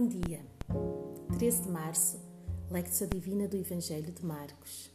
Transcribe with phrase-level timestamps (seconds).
[0.00, 0.46] Bom dia.
[1.38, 2.20] 13 de março,
[2.70, 4.92] Lecção Divina do Evangelho de Marcos,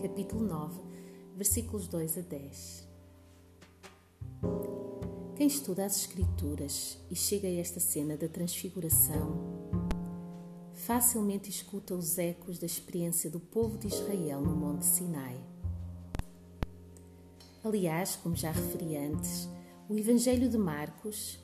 [0.00, 0.80] capítulo 9,
[1.36, 2.88] versículos 2 a 10.
[5.36, 9.36] Quem estuda as Escrituras e chega a esta cena da Transfiguração,
[10.72, 15.38] facilmente escuta os ecos da experiência do povo de Israel no Monte Sinai.
[17.62, 19.46] Aliás, como já referi antes,
[19.90, 21.41] o Evangelho de Marcos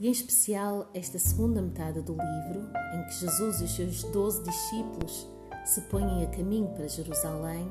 [0.00, 4.42] e em especial esta segunda metade do livro, em que Jesus e os seus doze
[4.42, 5.28] discípulos
[5.66, 7.70] se põem a caminho para Jerusalém,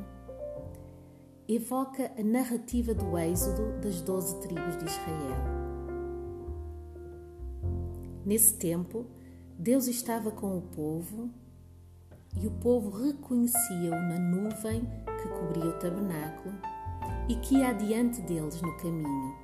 [1.47, 5.59] evoca a narrativa do êxodo das doze tribos de Israel.
[8.23, 9.07] Nesse tempo,
[9.57, 11.31] Deus estava com o povo
[12.39, 16.53] e o povo reconhecia-o na nuvem que cobria o tabernáculo
[17.27, 19.38] e que ia adiante deles no caminho.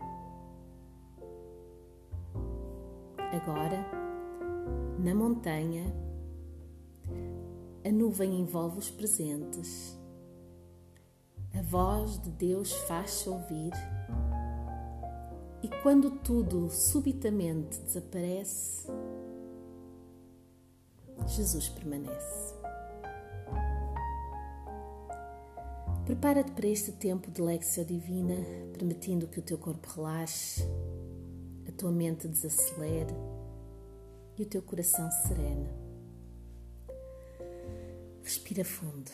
[3.36, 3.86] Agora,
[4.98, 5.94] na montanha,
[7.86, 10.00] a nuvem envolve os presentes.
[11.54, 13.74] A voz de Deus faz-se ouvir.
[15.62, 18.88] E quando tudo subitamente desaparece,
[21.28, 22.56] Jesus permanece.
[26.06, 28.36] Prepara-te para este tempo de Lexia Divina,
[28.72, 30.66] permitindo que o teu corpo relaxe
[31.76, 33.13] tua mente desacelere
[34.37, 35.70] e o teu coração serena.
[38.23, 39.12] Respira fundo.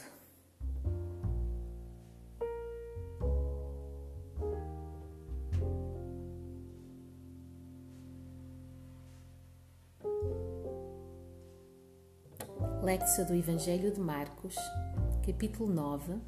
[12.84, 14.56] Léxio do Evangelho de Marcos,
[15.26, 16.20] capítulo 9,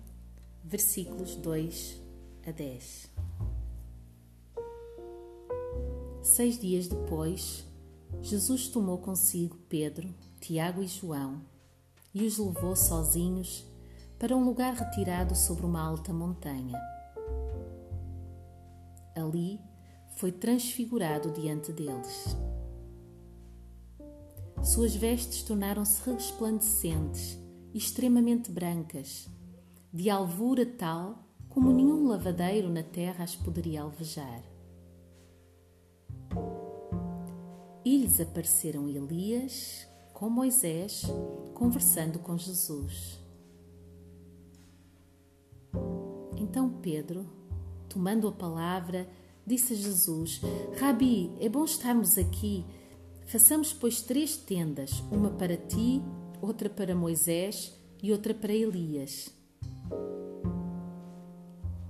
[0.64, 2.02] versículos 2
[2.46, 3.13] a 10.
[6.24, 7.66] Seis dias depois,
[8.22, 10.08] Jesus tomou consigo Pedro,
[10.40, 11.42] Tiago e João
[12.14, 13.66] e os levou sozinhos
[14.18, 16.80] para um lugar retirado sobre uma alta montanha.
[19.14, 19.60] Ali
[20.16, 22.38] foi transfigurado diante deles.
[24.64, 27.38] Suas vestes tornaram-se resplandecentes
[27.74, 29.28] e extremamente brancas,
[29.92, 34.53] de alvura tal como nenhum lavadeiro na terra as poderia alvejar.
[37.86, 41.04] E lhes apareceram Elias com Moisés
[41.54, 43.20] conversando com Jesus.
[46.38, 47.26] Então Pedro,
[47.90, 49.10] tomando a palavra,
[49.46, 50.40] disse a Jesus:
[50.80, 52.64] Rabi, é bom estarmos aqui.
[53.26, 56.02] Façamos, pois, três tendas: uma para ti,
[56.42, 59.30] outra para Moisés e outra para Elias.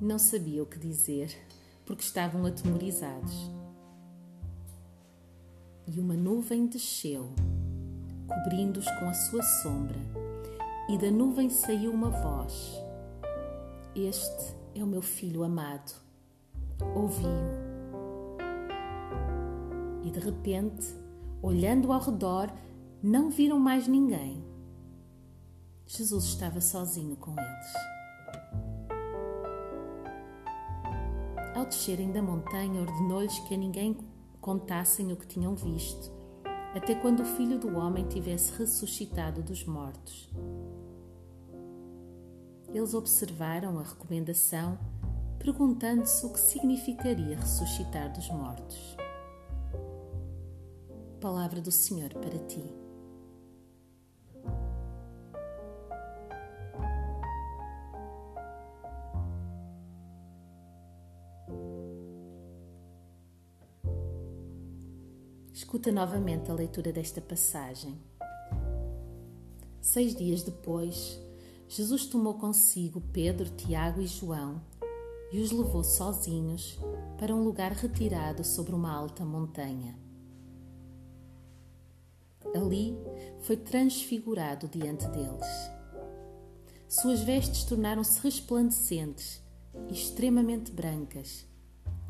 [0.01, 1.29] Não sabia o que dizer,
[1.85, 3.52] porque estavam atemorizados
[5.87, 7.29] e uma nuvem desceu,
[8.27, 9.99] cobrindo-os com a sua sombra,
[10.89, 12.73] e da nuvem saiu uma voz:
[13.95, 15.93] Este é o meu filho amado,
[16.95, 17.63] ouvi-o.
[20.03, 20.93] E de repente,
[21.41, 22.51] olhando ao redor,
[23.01, 24.43] não viram mais ninguém.
[25.85, 27.73] Jesus estava sozinho com eles.
[31.55, 33.93] Ao descerem da montanha, ordenou-lhes que a ninguém
[34.43, 36.11] contassem o que tinham visto,
[36.75, 40.29] até quando o Filho do Homem tivesse ressuscitado dos mortos.
[42.73, 44.77] Eles observaram a recomendação,
[45.39, 48.97] perguntando-se o que significaria ressuscitar dos mortos.
[51.21, 52.82] Palavra do Senhor para ti.
[65.83, 67.99] Escuta novamente a leitura desta passagem.
[69.81, 71.19] Seis dias depois,
[71.67, 74.61] Jesus tomou consigo Pedro, Tiago e João
[75.29, 76.79] e os levou sozinhos
[77.19, 79.99] para um lugar retirado sobre uma alta montanha.
[82.55, 82.95] Ali
[83.41, 85.69] foi transfigurado diante deles.
[86.87, 89.43] Suas vestes tornaram-se resplandecentes
[89.89, 91.45] e extremamente brancas,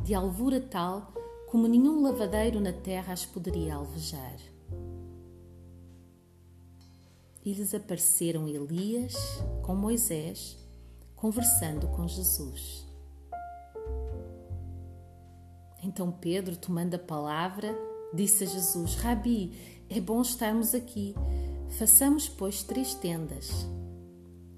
[0.03, 1.22] de alvura tal
[1.53, 4.39] como nenhum lavadeiro na terra as poderia alvejar.
[7.45, 9.13] E lhes apareceram Elias
[9.61, 10.57] com Moisés,
[11.15, 12.83] conversando com Jesus.
[15.83, 17.77] Então Pedro, tomando a palavra,
[18.11, 21.13] disse a Jesus: Rabi, é bom estarmos aqui.
[21.77, 23.51] Façamos, pois, três tendas: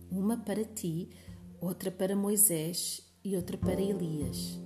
[0.10, 1.10] uma para ti,
[1.60, 4.64] outra para Moisés e outra para Elias.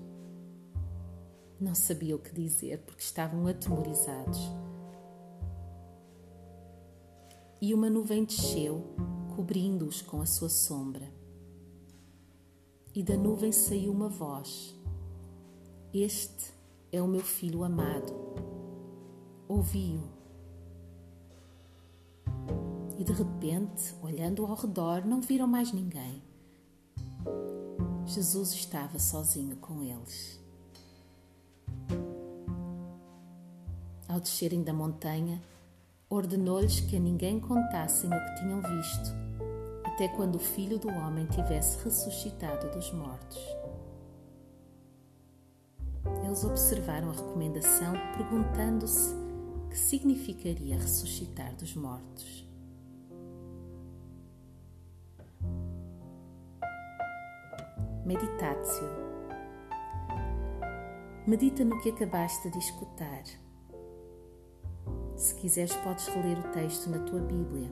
[1.60, 4.40] Não sabia o que dizer porque estavam atemorizados.
[7.62, 8.84] e uma nuvem desceu,
[9.36, 11.12] cobrindo-os com a sua sombra.
[12.96, 14.76] E da nuvem saiu uma voz:
[15.94, 16.54] Este
[16.92, 18.14] é o meu filho amado.
[19.48, 20.08] Ouvi-o.
[22.98, 26.22] E de repente, olhando ao redor, não viram mais ninguém.
[28.06, 30.39] Jesus estava sozinho com eles.
[34.10, 35.40] Ao descerem da montanha,
[36.10, 39.12] ordenou-lhes que a ninguém contassem o que tinham visto,
[39.86, 43.38] até quando o Filho do Homem tivesse ressuscitado dos mortos.
[46.26, 49.14] Eles observaram a recomendação, perguntando-se
[49.70, 52.48] que significaria ressuscitar dos mortos.
[58.04, 58.90] Meditatio.
[61.28, 63.49] Medita no que acabaste de escutar.
[65.20, 67.70] Se quiseres, podes reler o texto na tua Bíblia.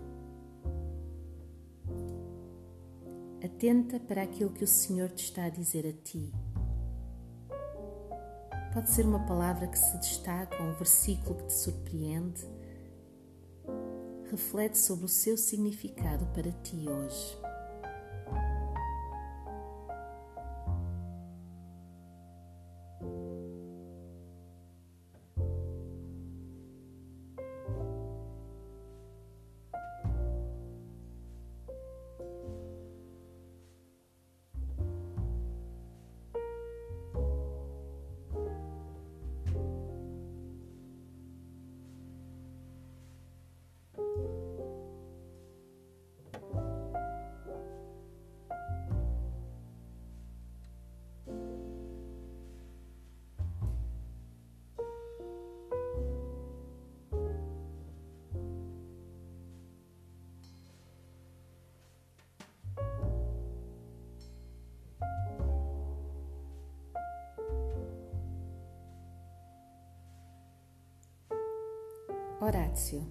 [3.41, 6.29] Atenta para aquilo que o Senhor te está a dizer a ti.
[8.73, 12.45] Pode ser uma palavra que se destaca, um versículo que te surpreende.
[14.29, 17.46] Reflete sobre o seu significado para ti hoje.
[72.47, 73.05] Horácio.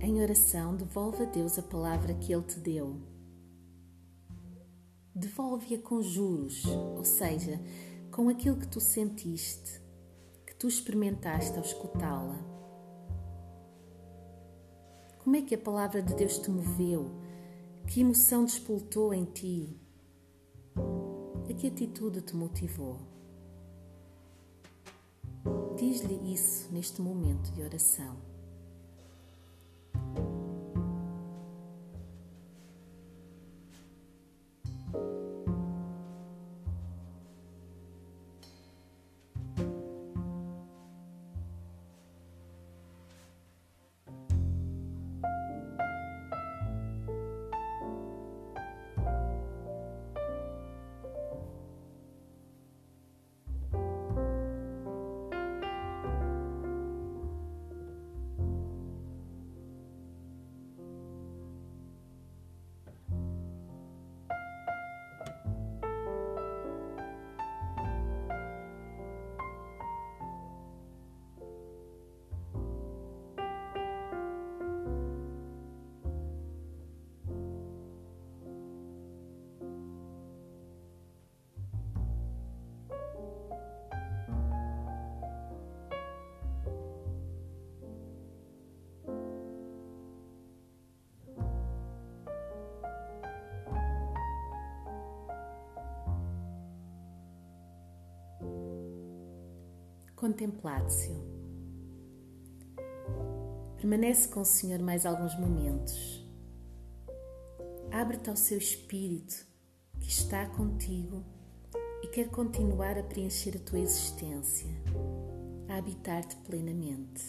[0.00, 3.02] Em oração, devolve a Deus a palavra que Ele te deu.
[5.14, 7.60] Devolve-a com juros, ou seja,
[8.10, 9.78] com aquilo que tu sentiste,
[10.46, 12.38] que tu experimentaste ao escutá-la.
[15.18, 17.10] Como é que a palavra de Deus te moveu?
[17.86, 19.78] Que emoção despoltou em ti?
[21.46, 23.17] A que atitude te motivou?
[25.76, 28.27] Diz-lhe isso neste momento de oração.
[100.18, 101.14] Contemplatio.
[103.76, 106.28] Permanece com o Senhor mais alguns momentos.
[107.92, 109.46] Abre-te ao seu espírito
[110.00, 111.24] que está contigo
[112.02, 114.66] e quer continuar a preencher a tua existência,
[115.68, 117.22] a habitar-te plenamente.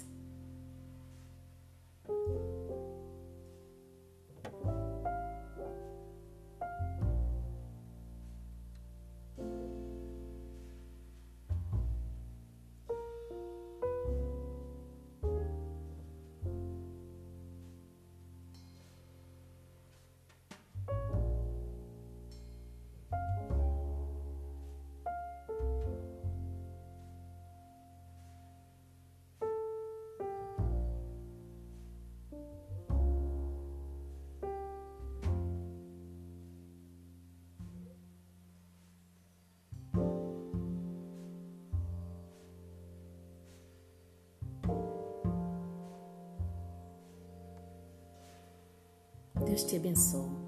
[49.60, 50.39] Deus te abençoe.